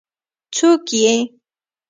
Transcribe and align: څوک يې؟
څوک 0.55 0.83
يې؟ 1.01 1.13